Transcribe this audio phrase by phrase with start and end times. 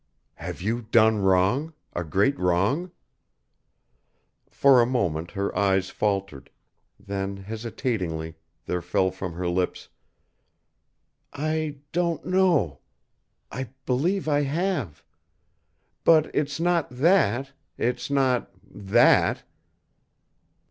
[0.33, 2.89] "Have you done wrong a great wrong?"
[4.49, 6.49] For a moment her eyes faltered;
[6.99, 8.33] then, hesitatingly,
[8.65, 9.89] there fell from her lips,
[11.33, 12.79] "I don't know.
[13.51, 15.03] I believe I have.
[16.03, 19.43] But it's not that it's not _that!